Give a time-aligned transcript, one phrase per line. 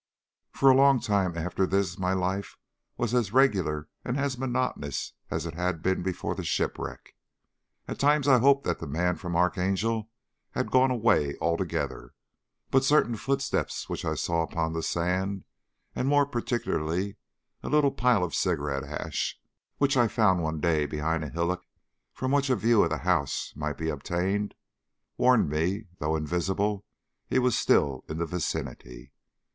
[0.49, 2.57] For a long time after this my life
[2.97, 7.15] was as regular and as monotonous as it had been before the shipwreck.
[7.87, 10.09] At times I hoped that the man from Archangel
[10.53, 12.15] had gone away altogether,
[12.71, 15.43] but certain footsteps which I saw upon the sand,
[15.95, 17.17] and more particularly
[17.61, 19.39] a little pile of cigarette ash
[19.77, 21.63] which I found one day behind a hillock
[22.11, 24.55] from which a view of the house might be obtained,
[25.15, 26.85] warned me that, though invisible,
[27.27, 29.13] he was still in the vicinity.